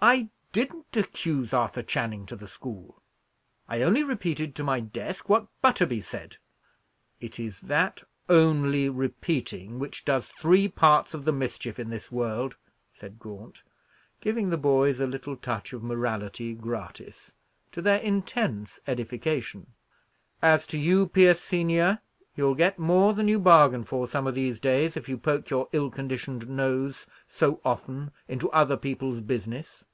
[0.00, 3.02] "I didn't accuse Arthur Channing to the school.
[3.68, 6.36] I only repeated to my desk what Butterby said."
[7.18, 12.56] "It is that 'only repeating' which does three parts of the mischief in this world,"
[12.92, 13.64] said Gaunt,
[14.20, 17.34] giving the boys a little touch of morality gratis,
[17.72, 19.72] to their intense edification.
[20.40, 21.98] "As to you, Pierce senior,
[22.36, 25.68] you'll get more than you bargain for, some of these days, if you poke your
[25.72, 29.86] ill conditioned nose so often into other people's business."